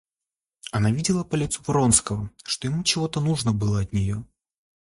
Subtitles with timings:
[0.71, 4.25] Она видела по лицу Вронского, что ему чего-то нужно было от нее.